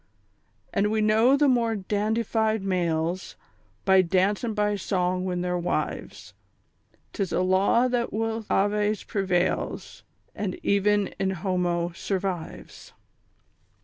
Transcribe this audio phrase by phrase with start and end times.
[0.73, 3.35] _"And we know the more dandified males
[3.85, 6.33] By dance and by song win their wives
[7.13, 10.01] 'Tis a law that with Aves prevails,
[10.33, 12.93] And even in Homo _survives."